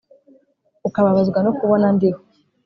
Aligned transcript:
ukababazwa 0.87 1.39
no 1.45 1.51
kubona 1.59 1.87
ndiho 1.95 2.19